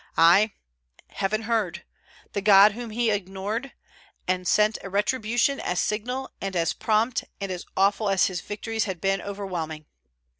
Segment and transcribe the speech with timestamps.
[0.17, 0.53] Ay,
[1.09, 1.83] Heaven heard,
[2.33, 3.71] the God whom he ignored,
[4.27, 8.85] and sent a retribution as signal and as prompt and as awful as his victories
[8.85, 9.85] had been overwhelming.